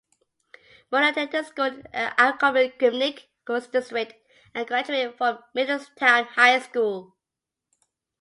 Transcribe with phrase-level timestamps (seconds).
[0.91, 4.15] Moore attended school in Appoquinimink School District
[4.55, 7.15] and graduated from Middletown High School.